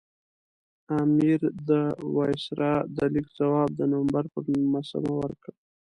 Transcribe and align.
امیر 1.01 1.39
د 1.67 1.71
وایسرا 2.15 2.73
د 2.95 2.97
لیک 3.13 3.27
ځواب 3.37 3.69
د 3.75 3.81
نومبر 3.91 4.23
پر 4.33 4.43
نولسمه 4.53 5.11
ورکړ. 5.21 5.51